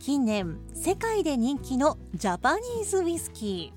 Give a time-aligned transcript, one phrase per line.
[0.00, 3.72] 近年世界で人気のジャパニーズウイスキ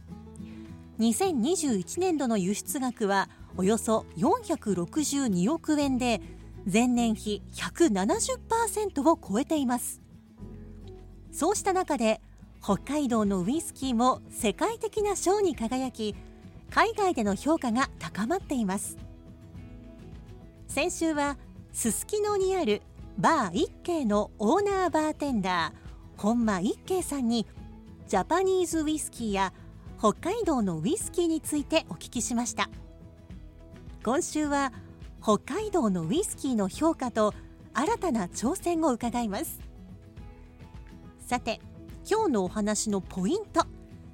[0.99, 1.01] ー。
[1.03, 6.21] 2021年度の輸出額はおよそ462億円で
[6.71, 9.99] 前年比170%を超えています。
[11.31, 12.21] そうした中で
[12.63, 16.15] 北海道のウイスキーも世界的な賞に輝き
[16.69, 18.97] 海外での評価が高まっています。
[20.67, 21.37] 先週は
[21.73, 22.83] すすきのにある
[23.17, 25.80] バー一景のオーナーバーテンダー
[26.21, 27.47] 本間一慶さんに
[28.07, 29.53] ジャパニーズウイスキーや
[29.97, 32.69] 北海道のウイスキーについてお聞きしました。
[34.03, 34.71] 今週は
[35.19, 37.33] 北海道のウイスキーの評価と
[37.73, 39.59] 新たな挑戦を伺います。
[41.17, 41.59] さて
[42.07, 43.65] 今日のお話のポイント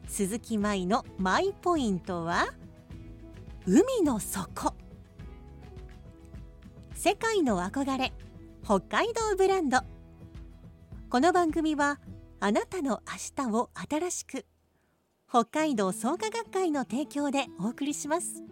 [0.08, 2.48] 鈴木舞のマイポイントは
[3.66, 4.74] 海の底。
[6.94, 8.14] 世界の憧れ
[8.64, 9.97] 北海道ブランド。
[11.10, 12.02] この番組は
[12.42, 14.46] あなたの明日を新しく
[15.30, 18.44] 北海道創価学会の提供でお送りします。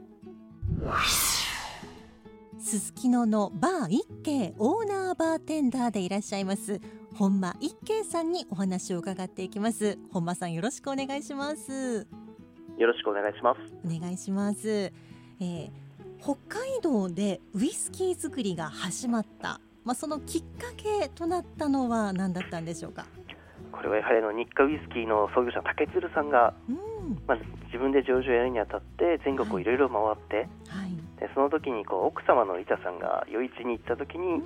[2.58, 6.80] すすきののバー一景オーナーバーテンダーでいらっしゃいます。
[7.14, 9.98] 本間一慶さんにお話を伺っていきます。
[10.14, 12.08] 本間さんよろしくお願いします。
[12.78, 13.60] よろしくお願いします。
[13.86, 15.86] お願いします、えー
[16.26, 23.06] 北海道でウイスキー作りが始まったまあそのきっかけとなったのは何だったんでしょうか？
[23.72, 27.22] これはやはりあの日課ウイスキーの創業者竹鶴さんが、うん。
[27.28, 30.92] まず自分で上場やるにあたって全国をいろいろ回って、はい。
[31.20, 34.42] でその時にこう奥様のイタさんが余市に行った時に、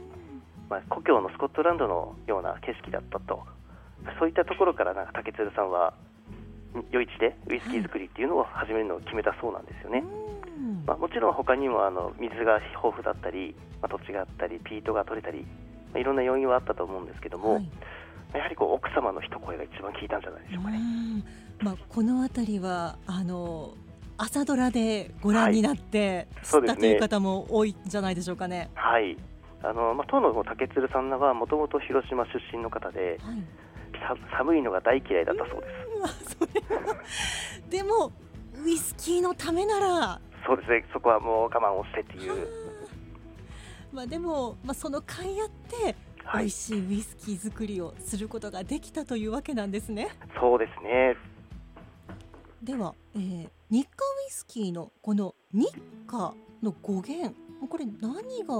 [0.70, 3.42] まあ、故郷のスコットランドのような景色だったと。
[4.20, 5.94] そういったところからなんか竹鶴さんは
[6.92, 10.04] 余市でウイスキー作りっていうのを始めるのを決めたそうなんですよね。
[10.58, 15.46] うんまあ、もちろん他にもあの水が豊富だったり、まあ、土地があったりピートが取れたり、
[15.94, 17.70] まあ、いろんな要因はあったと思うんですけども、はい
[18.34, 20.78] やはりこう奥様の一声が一番効いたんじゃないでしょうかね。
[20.78, 21.24] うん
[21.62, 23.74] まあ、この辺りはあの
[24.18, 28.70] 朝ドラでご覧になって知ったという方も多いんじゃないでしょうかね。
[28.76, 29.18] はい
[29.62, 33.44] あのまあ、当の竹鶴さんはもともと広島出身の方ではい、
[34.00, 36.38] さ寒いのが大嫌いだったそうです。
[37.70, 38.12] でも
[38.64, 40.22] ウイスキーのためなら。
[40.46, 40.86] そうですね。
[40.94, 42.48] そこはもう我慢をしてっていう、
[43.92, 46.44] まあでも、まあ、その甲斐あって、はい。
[46.44, 50.10] 美味しいウイスキー作りをすることができたというわけなんですね。
[50.40, 51.16] そうですね。
[52.64, 55.68] では、えー日課ウイスキーのこの日
[56.08, 57.36] 課の語源。
[57.70, 58.56] これ何が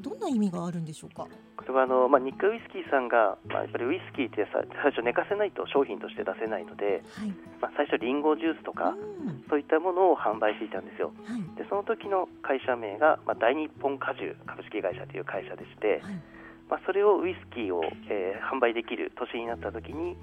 [0.00, 1.28] どんな意味があるんでしょうか？
[1.60, 7.28] これはあの、まあ、日課ウイスキーさんが、まあ、やっぱりウイスキーってさ最初寝かせないと商品として出せないので、はい。
[7.60, 11.42] まあ、最初リンゴジュースとか、うんそういったものを販売していたんですよはい。
[11.58, 16.22] でその時の会社名が、まあ、大日本果汁株式会社という会社でして、はい。
[16.70, 20.16] まあ、それをウイスキーを、えー販売できる年になった時に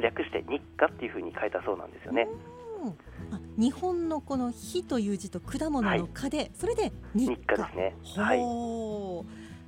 [0.00, 2.26] 略して日課っていうふうに変えたそうなんですよね。
[2.82, 2.90] うん
[3.30, 7.94] あ日本のこの「火」という字と果物の「果で、それで日日課ですね。
[8.16, 8.40] はい。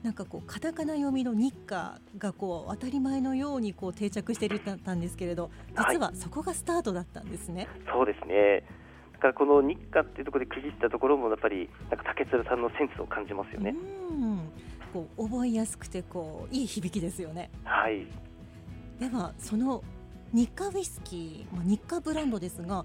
[0.04, 5.50] なんかこうカタカナ読みの日課がこう当たり前のようにこう定着していたんですけれど
[5.88, 7.66] 実はそこがスタートだったんですね。
[7.90, 8.62] そうですね。
[9.14, 13.74] だからこの日課っていうところで区切ったところもやっぱりなんか竹鶴さんのセンスを感じますよね。
[14.10, 14.40] うん
[14.92, 17.50] こう覚えやすくてこういい響きですよね。
[17.64, 18.06] はい。
[19.00, 19.82] ではその
[20.34, 22.84] 日課ウイスキー、まあ、日課ブランドですが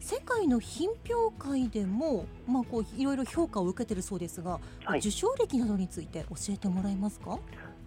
[0.00, 7.38] 世界の品評会でも、まあ、こういろいろ評価を受けてるそうですが、はい受賞歴などについて教えてもらえますか？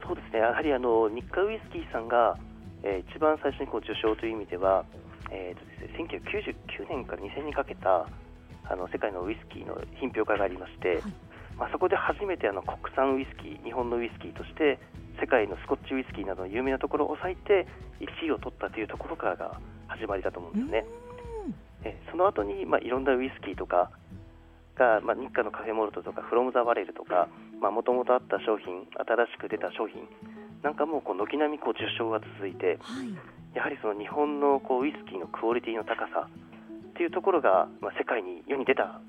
[0.05, 0.39] そうですね。
[0.39, 2.37] やはりあの日課ウイスキーさんが、
[2.83, 4.85] えー一番最初にこう受賞という意味では、
[5.31, 6.19] えーとですね、
[6.79, 8.07] 1999年から2000年にかけた
[8.69, 11.01] あの世界のウイスキーの品評会がありまして、はい
[11.57, 14.79] まあ、そこで初めてあの国産ウイスキー日本のウイスキーとして
[15.19, 17.67] 世界のスコッチウイスキーなどの有名なところを抑えて
[17.99, 20.85] 1位を取ったというところからが始まりだと思うんですよね。
[21.83, 23.91] えその後にまあいろんなウイスキーとか
[24.75, 27.27] が、まあ、日課のカフェモルトとかフロム・ザ・バレルとか
[27.59, 30.07] もともとあった商品新しく出た商品
[30.63, 33.09] なんかもこう軒並みこう受賞が続いてはい
[33.53, 39.01] やはりその日本のこうウイスキーのクオリティの高さっていうところが、まあ、世界に世に出た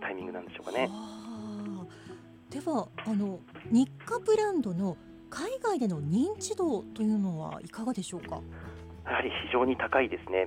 [0.00, 0.88] タイミングなんでしょうかね。
[2.50, 3.38] ではあの
[3.70, 4.96] 日課ブランドの
[5.28, 8.40] 海外での認知度というのはいかがでしょうか？
[9.06, 10.46] やはり非常に高いですね。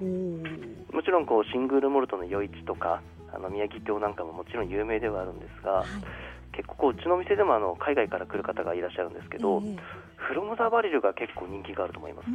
[0.91, 3.01] もちろんこうシングルモルトの余市とか
[3.33, 5.85] あの宮城町なんかももちろん有名ではあるんですがはい。
[6.55, 9.77] 結構こううちの店でもあの海外から来る方がいらっしゃるんですけど、ええ。
[10.17, 12.29] フロム・ザ・バレルが結構人気があると思います。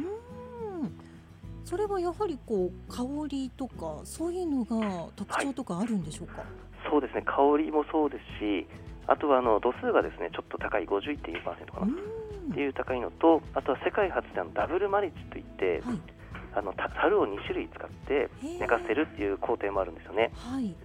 [1.63, 6.43] それはやはりこう香りとかそういうのが特徴とかあるんでしょうか？
[6.89, 7.21] そうですね。
[7.21, 8.67] 香りもそうですし
[9.07, 11.93] あとはあの度数がですねちょっと高い51.2%かうな、
[12.51, 15.99] っていう高いのとあとは世界初であのダブルマリッジといってはい。
[16.51, 20.31] あのた樽を2種類使って寝かせるっていう工程もあるんですよね。
[20.35, 20.75] はい。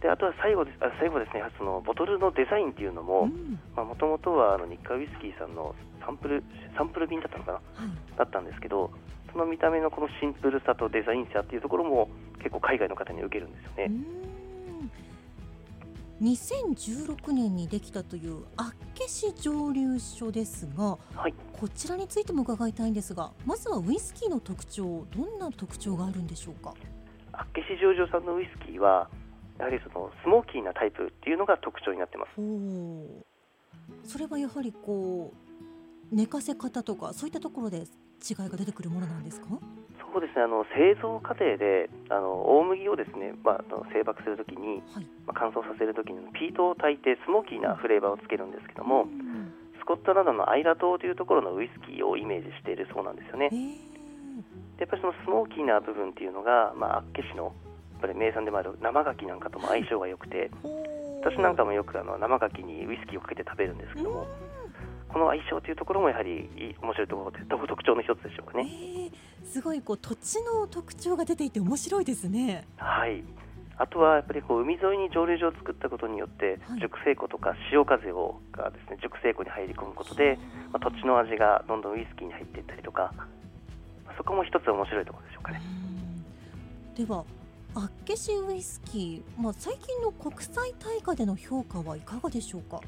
[0.00, 3.58] であとは最後ですあ最後ですねそのボトルのデザインっていうのうもん。
[3.74, 6.44] もともとはあの日課ウイスキーさんのサンプル
[6.76, 8.16] サンプル瓶だったのかなはい。
[8.16, 8.90] だったんですけど
[9.32, 12.08] その見た目のこのシンプルさとデザインさっていうところも
[12.38, 13.90] 結構海外の方に受けるんですよね、
[16.24, 21.34] 2016年にできたという厚岸蒸留所ですがはい。
[21.52, 26.72] こちらについても伺いたいんですがまずはウイスキーの特徴どんな特徴があるんでしょうか？
[27.32, 29.08] 厚岸上場さんのウイスキーは
[29.58, 32.30] やはりそのスモーキーなタイプっていうのが特徴になってます。
[34.10, 35.32] それはやはりこ
[36.12, 37.86] う寝かせ方とかそういったところで違い
[38.48, 39.46] が出てくるものなんですか？
[40.14, 40.42] そうですね。
[40.42, 45.06] あの製造過程であの大麦をですね、まあ、製爆するときに、はい。
[45.26, 49.52] まあ、乾燥させるときにピートを炊いてスモーキーなフレーバーをつけるんですけども、うん
[49.84, 53.50] スコットランドのアイラ島というところのウイスキーをイメージしているそうなんですよね。
[53.52, 53.54] え。
[53.54, 54.78] ー。
[54.78, 57.52] でやっぱりそのスモーキーな部分っていうのが、まあ、厚岸の
[57.92, 61.30] やっぱり名産でもある生牡蠣なんかとも相性が良くてほー。
[61.30, 64.26] 私なんかもよくあの生牡蠣にウイスキーをかけて食べるんですけども
[65.12, 68.64] この相性というところもやはりいい面白いところで特特徴の一つでしょうかね。
[68.64, 69.13] えー
[69.54, 72.66] すごいこう土地の特徴が出ていて面白いですね。
[72.76, 73.22] はい
[73.76, 80.40] あとはやっぱりこう海沿いに蒸留所を作ったことによって、はい熟成庫とか潮風をがですね熟成庫に入り込むことで、
[80.72, 83.12] まあ、土地の味がどんどんウイスキーに入っていったりとか、
[84.04, 85.62] まあそこも一つ面白いところでしょうかね。
[86.98, 87.24] うんでは
[87.76, 92.80] 厚岸ウイスキー、まあ、最近の国際大会での評価はいかがでしょうか？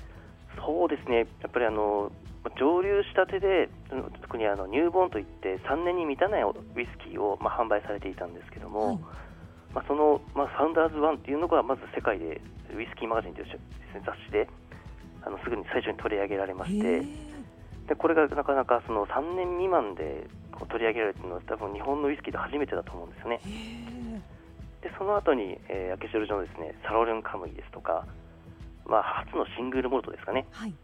[0.64, 2.10] そうですね、やっぱりあの
[2.58, 6.50] 蒸留したてで、うん特にあのニューボーンといって3年に満たないウ
[6.80, 8.98] イスキーをまあ販売されていたんですけども、はい。
[9.74, 12.40] まあ、その、まあ、ファウンダーズワンっていうのがまず世界で
[12.74, 13.46] ウイスキーマガジンという
[13.92, 14.48] 雑誌で
[15.20, 23.40] あのすぐに最初に取り上げられましへてーでこれがなかなかその3年未満でこう取り上げられているのは多分日本のウイスキーで初めてだと思うんですよね。
[24.80, 28.06] でその後に、えー、アケショルジョのですねサロレンカムイですとか、
[28.88, 30.46] まあ、初のシングルモルトですかね。
[30.52, 30.74] はい。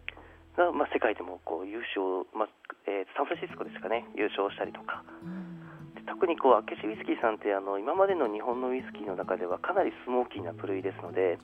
[0.56, 2.49] が、まあ、世界でもこう優勝、まあ
[2.87, 4.04] えーサンフランシスコですかね。
[4.14, 5.02] 優勝したりとか。
[5.22, 5.94] うん。
[5.94, 11.38] で特にこうアケシウイスキーさんってあの今までの日本のウイスキーの中ではかなりスモーキーな部類ですので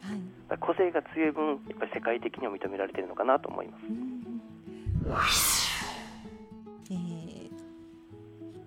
[0.50, 0.58] はい。
[0.58, 3.84] 個性が強い分やっぱり世界的にも認められているのかなと思います。
[3.88, 4.40] うん。
[6.90, 7.49] えー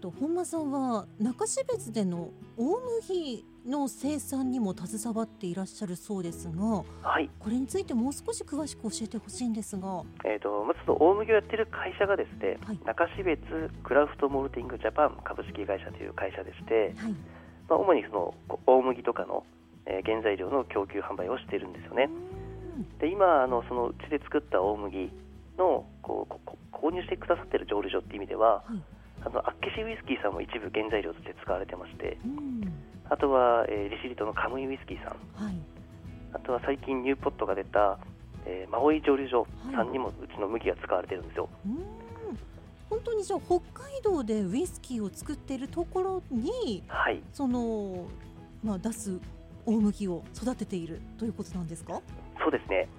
[0.01, 2.29] と本間さんは中標津での
[2.61, 10.03] 大麦の生産にも携わっていらっしゃるそうですがはい、これについてもう少し詳しく教えてほしいんですが。
[10.23, 12.79] えー、とまず大麦をやってる会社がですね、はい。
[12.85, 17.13] 中標津クラフトモルティングジャパン株式会社という会社でして、はい。
[17.67, 19.43] まあ、主にそのこ大麦とかの、
[19.87, 22.09] えー原材料の供給販売をしているんですよね。
[22.99, 25.11] で今あのそのうちで作った大麦
[25.57, 32.61] のこう購入してくださっている蒸留所っていう意味でははいあのアッケシウイスキーさんも一部原材料として使われてましてうん。
[33.09, 35.43] あとは、えー利尻島のカムイウイスキーさん。
[35.45, 35.55] はい。
[36.33, 37.99] あとは最近ニューポットが出た、
[38.45, 39.87] えーマオイ蒸留所さはい。
[39.89, 41.49] んにもうちの麦が使われてるんですよ。
[41.65, 41.77] うん。
[42.89, 47.21] 本当にじゃあ北海道でウイスキーを作っているところにはい。
[47.33, 48.05] その、
[48.63, 49.17] まあ、出す
[49.65, 52.01] 大麦を育てているということなんですか？
[52.41, 52.89] そうですね。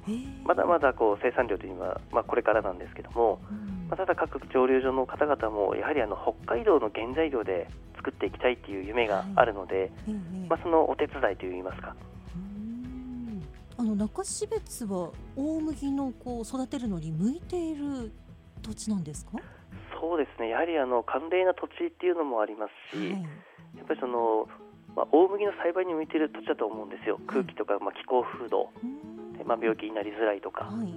[0.45, 3.89] まだまだこう生産量というのは、まあ、これからなんですけども、うん。
[3.89, 10.13] まあ、ただ各蒸留所の方々もやはりあの北海道の原材料で作っていきたいっていう夢があるので、ええ
[10.49, 11.95] まあ、そのお手伝いといいますか。
[12.37, 13.43] うん。
[13.77, 18.13] あの中標津は大麦のこう育てるのに向いている
[18.63, 19.33] 土地なんですか、
[20.01, 20.51] そうですね。
[20.51, 23.23] やはりあの寒冷な土地っていうのもありますし、はい。
[23.77, 24.47] やっぱりその、
[24.95, 27.19] まあ、大麦の栽培に向いている土地だと思うんですよ。
[27.27, 28.71] 空気とか、まあ、気候風土。
[28.83, 30.65] うんで、まあ、病気になりづらいとか。
[30.65, 30.87] はい。
[30.87, 30.93] で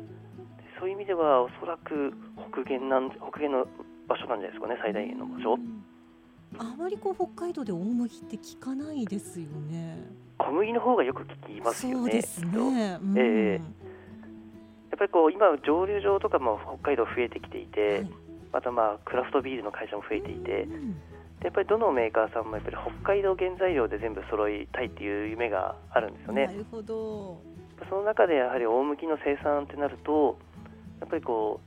[0.79, 2.13] そういう意味ではおそらく
[2.51, 3.67] 北限なん北限の
[4.07, 5.53] 場所なんじゃないですかね最大限の場所。
[5.55, 5.83] うん。
[6.57, 9.97] あまりこう北海道で大麦って聞かないですよね。
[10.37, 11.97] 小麦の方がよく聞きますよね。
[11.97, 12.99] そうですね。
[13.01, 13.17] うん。
[13.17, 13.61] ええ
[14.91, 18.09] やっぱりこう今蒸留所とかも北海道増えてきていて、はい。
[18.53, 20.63] またまあクラフトビールの会社も増えていて。
[20.63, 20.95] うん。
[21.39, 26.47] でやっぱりどのメーカーさんもやっぱり北海道原材料で全部揃いたいっていう夢があるんですよね。
[26.47, 27.41] なるほど。
[27.89, 30.37] その中でやはり大麦の生産ってなると
[30.99, 31.59] やっぱりこ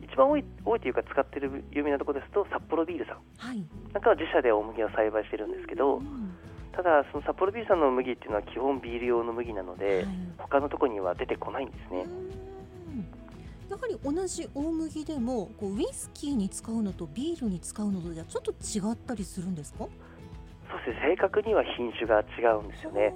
[0.00, 3.16] う一番多い多いというか使ってる有名なところですと札幌ビールさん。
[3.38, 3.64] はい。
[3.92, 6.34] なんかは自社で大麦を栽培してるんですけどうん。
[6.72, 10.06] ただその札幌ビールさんの麦っていうのは基本ビール用の麦なので、はい。
[10.38, 12.04] 他のところには出てこないんですね。
[12.04, 13.06] うん。
[13.68, 19.78] やはり同じ大麦でもこうウイスキーに使うのとビールに使うのとじゃちょっと違ったりするんですか？
[19.78, 19.90] そう
[20.86, 21.14] ですね。
[21.14, 23.10] 正確には品種が違うんですよね、は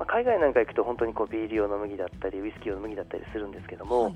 [0.00, 4.14] まあ、海外なんか行くと本当にこうビール用の麦だったりウイスキー用の麦だったりするんですけども、はい。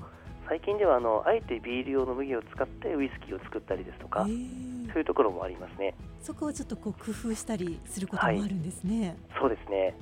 [0.49, 5.93] 最近ではあのあえてビール用の麦を使ってウイスキーを作ったりですとか、へーそういうところもありますね。
[6.21, 9.15] そこはちょっとこう工夫したりすることもあるんですね。
[9.39, 9.95] そうですね。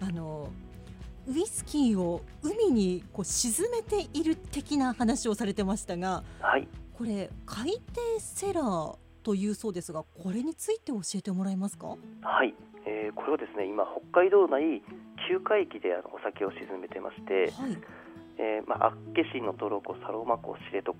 [0.00, 0.48] あの
[1.26, 6.68] ウイスキーを海にこう沈めている的な話をされてましたがはい。
[6.94, 7.80] これ海底
[8.18, 11.96] セラーというそうですがこれについて教えてもらえますか？
[12.22, 12.54] はい、
[12.86, 14.82] えーこれはですね今北海道内
[15.30, 17.76] 9海域であのお酒を沈めてまして、はい。
[18.38, 18.96] えーまあ、厚
[19.30, 20.90] 岸のトロ湖サロマ湖知床、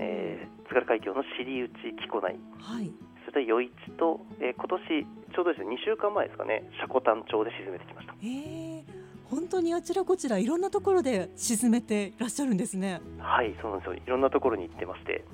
[0.00, 2.34] えー津軽海峡の尻内木古内。
[2.58, 2.90] はい。
[3.28, 8.14] それで余市と、えー今年ちょうどですね2週間前ですかね積丹町で沈めてきました。
[8.14, 8.84] へえ
[9.30, 13.00] 本当にあちらこちらいろんなところで沈めていらっしゃるんですね。
[13.18, 13.94] はいそうなんですよ。
[13.94, 15.24] いろんなところに行ってまして。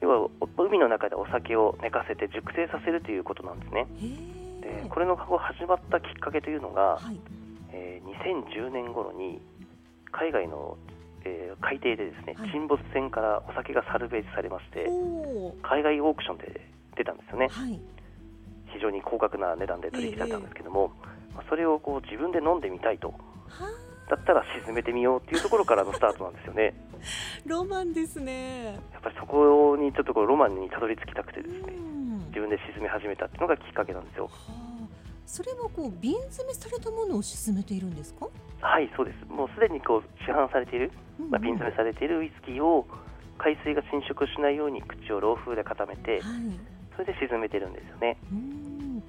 [0.00, 3.86] 要はお海の中でお酒を寝かせて熟成させるということなんですね。
[4.00, 4.33] へ
[4.78, 7.18] えでこれの始まったきっかけというのが、はい。
[7.72, 9.40] えー2010年頃に
[10.12, 10.76] 海外の、
[11.24, 12.50] えー海底でですね、はい。
[12.50, 14.86] 沈没船からお酒がサルベージされまして
[15.62, 16.60] 海外オークションで
[16.96, 17.48] 出たんですよね。
[17.50, 17.80] はい。
[18.72, 20.92] 非常に高額な値段で取引されたんですけども、
[21.34, 23.08] まあそれをこう自分で飲んでみたいと。
[23.48, 23.70] は
[24.10, 26.74] だったら沈めてみようっていうところからのスタートなんですよね。
[26.92, 26.98] あ
[27.48, 28.74] ロマンですね。
[28.92, 32.18] やっぱりそこにちょっとこうロマンにたどり着きたくてですねうん。
[32.28, 34.24] 自分で沈め始めたっていうのがきっかけなんですよ。
[34.26, 34.63] はあ
[35.26, 38.28] それはこう瓶詰めされたものを沈めているんですか？
[38.60, 39.24] はいそうです。
[39.30, 41.30] もうすでにこう市販されている、うんうん。
[41.30, 42.86] まあ、瓶詰めされているウイスキーを
[43.38, 46.20] 海水が浸食しないように口を漏風で固めてはい。
[46.96, 48.16] それで沈めてるんですよね。
[48.30, 49.02] うん。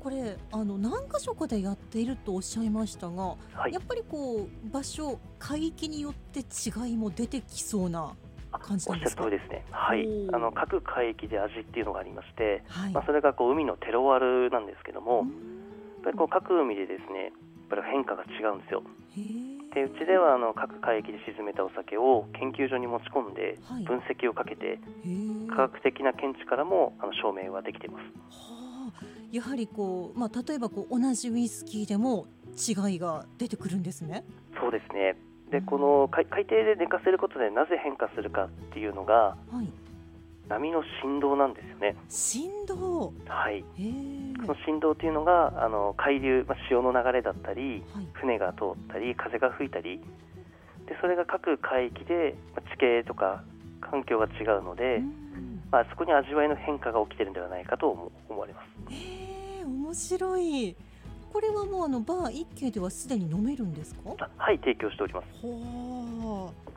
[0.00, 3.72] これあの何箇所かでやっているとおっしゃいましたが、はい。
[3.72, 8.12] やっぱりこう場所海域によって違いも出てきそうな
[8.52, 9.24] あ感じおっしゃなんですか？
[9.24, 9.64] る通りですね。
[9.70, 10.06] はい。
[10.32, 12.92] あの各海域で味っていうのがありまして、はい。
[12.92, 15.24] まあ、それがこう海のテロワールなんですけども、う
[16.06, 17.32] ぱりこう各海でですねやっ
[17.68, 18.82] ぱり変化が違うんですよ。
[19.18, 23.82] へでうちではあの各海域で沈めたお酒を研究所に持ち込んではい。
[23.82, 24.78] 分析をかけて。
[25.50, 28.04] 科学的な見地からもあの証明はできています。
[28.30, 34.24] はあ、やはりこうまあ例えばこう同じウイスキーでも違いが出てくるんですね。
[34.60, 35.16] そうですね。
[35.50, 39.72] でこの海海底で寝かせることでなぜ変化するかっていうのがはい。
[40.48, 43.12] 波の振動なんですよね振動。
[43.26, 43.92] はいへえ。
[44.42, 48.06] その振動っていうのがあの海流、まあ、潮の流れだったりはい。
[48.14, 49.98] 船が通ったり風が吹いたり
[50.86, 53.42] でそれが各海域でまあ地形とか
[53.80, 60.76] 環境が違うので、うんまあ、そこに味わいの変化が起きてるんではないかと思思われますへえ面白い。
[61.32, 64.00] これはもうあのバー一軒ではすでに飲めるんですか？
[64.18, 66.75] あはい提供しておりますはあ。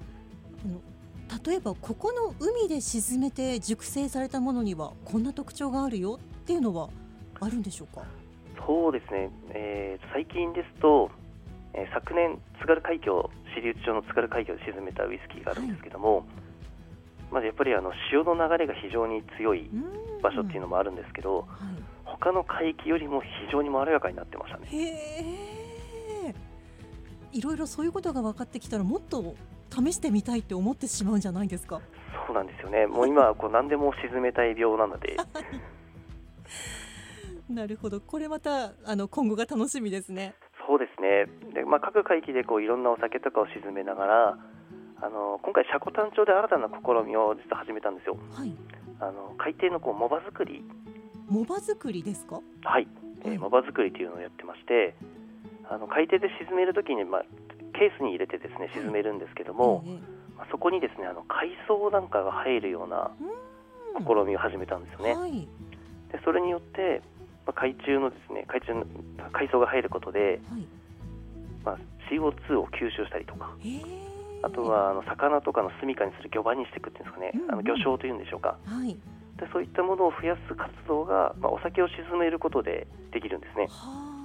[1.45, 6.89] 例えばここの海で沈めて熟成されたものにはこんな特徴があるよっていうのは
[7.39, 8.03] あるんでしょうか？
[8.65, 11.09] そうですね、えー最近ですと、
[11.73, 16.25] えー昨年津軽海峡支流町の津軽海峡で沈めたウイスキーがあるんですけども、
[17.31, 20.09] まずやっぱりあの潮の流れが非常に強いうん。
[20.21, 21.47] 場所っていうのもあるんですけど、は
[22.03, 26.35] 他の海域よりも非常にまろやかになってましたね。
[27.31, 29.35] いろいろそういうことが分かってきたらもっと
[29.69, 31.81] 試してみたいって思ってしまうんじゃないですか？
[32.27, 35.15] そうなんですよねもう今はこう何でも沈めたい病なので
[37.49, 37.99] なるほど。
[37.99, 40.35] これまたあの今後が楽しみですね。
[40.67, 44.37] そうですねで、まあ、各海域でこういろんなお酒とかを沈めながら
[45.01, 48.55] あの今回積丹町で新たな試みを実は始めたんですよはい。
[48.99, 50.63] あの海底のこうモバ作り
[51.27, 52.39] モバ作りですか？
[52.63, 52.87] はい、
[53.23, 54.93] えはいー、モバ作りというのをやってまして
[55.67, 57.25] あの海底で沈めるときに、まあ、
[57.79, 59.99] ケースに入れてですね沈めるんですけども、ええ。
[60.35, 64.05] まあ、そこにですねあの海藻なんかが入るようなうん。
[64.05, 65.15] 試みを始めたんですよね。
[65.15, 65.47] はい。
[66.11, 67.01] でそれによって、
[67.47, 68.85] まあ、海中のですね海中の
[69.31, 70.67] 海藻が入ることで、はい。
[71.63, 71.77] まあ、
[72.11, 73.51] CO2 を吸収したりとか
[74.41, 77.51] あとはあの魚とかの住処にする魚場にしていくっていうんですかね、うんうん。
[77.51, 78.57] あの魚礁というんでしょうか。
[78.65, 78.93] はい。
[79.39, 83.67] でそういったものを増やす活動が、まあ、お酒を沈めることでできるんですね。
[83.69, 84.15] は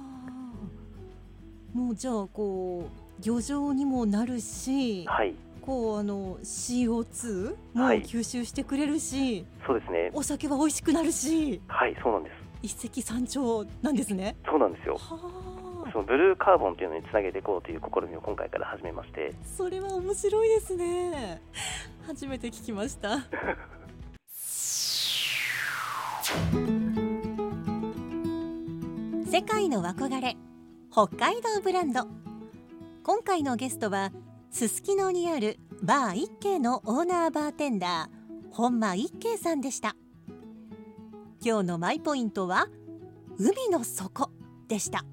[1.73, 1.77] あ。
[1.77, 5.33] もうじゃあこう漁場にもなるしはい。
[5.61, 8.03] こうあの CO2 もはい。
[8.03, 10.11] 吸収してくれるし、そうですね。
[10.13, 11.59] お酒は美味しくなるし。
[11.67, 12.33] はいそうなんです。
[12.61, 14.35] 一石三鳥なんですね。
[14.45, 14.95] そうなんですよ。
[14.95, 15.15] は
[15.87, 15.91] あ。
[15.91, 19.33] そのブルーカーボンっていうのにつなげていこうという試みを今回から始めまして。
[19.43, 21.41] それは面白いですね。
[22.05, 23.25] 初めて聞きました。
[29.31, 30.37] 世界の憧れ
[30.91, 32.07] 北海道ブランド
[33.05, 34.11] 今回のゲストは
[34.49, 39.95] すすきのにあるバー一景のオーナーバーテンダー本間一景さんでした。
[41.39, 42.67] 今日のマイポイントは
[43.37, 44.31] 海の底
[44.67, 45.05] でした。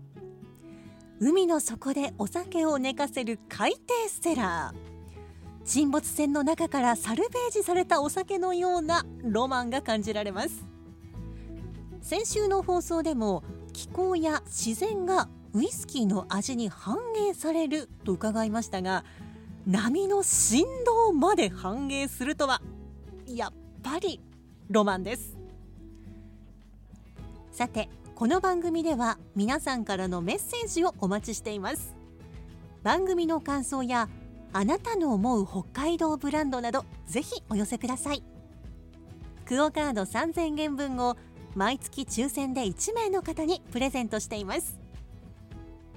[1.20, 5.66] 海の底でお酒を寝かせる海底ステラー。
[5.66, 10.64] 沈没船の中からサルベージされたお酒のようなロマンが感じられます。
[12.00, 13.44] 先週の放送でも
[13.74, 16.96] 気候や自然がウイスキーの味に反
[17.28, 19.04] 映されると伺いましたが
[19.66, 22.62] 波の振動まで反映するとは
[23.26, 24.20] やっぱり
[24.70, 25.36] ロマンです。
[27.52, 31.94] さてこの番組では皆さんからのメッセージをお待ちしています。
[32.82, 34.08] 番組の感想や
[34.52, 38.22] あなたの思う北海道ブランドなどぜひお寄せください。
[39.44, 41.16] クオカード3000円分を
[41.54, 44.81] 毎月抽選で1名の方にプレゼントしています。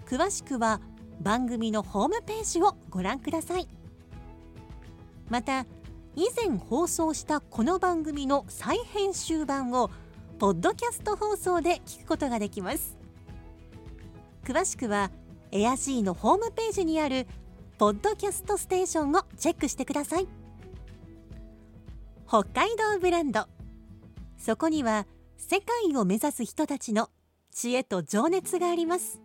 [0.06, 0.82] 詳しくは
[1.22, 3.68] 番組のホームページをご覧ください。
[5.30, 5.66] また
[6.16, 9.90] 以前放送したこの番組の再編集版を
[10.38, 12.98] ポッドキャスト放送で聞くことができます。
[14.44, 15.12] 詳しくは
[15.52, 17.26] エアジーのホームページにある
[17.78, 20.28] ポッドキャストステーションをチェックしてください。
[22.28, 23.48] 北海道ブランド。
[24.38, 25.08] そこには
[25.38, 27.10] 世界を目指す人たちの
[27.52, 29.25] 知恵と情熱があります。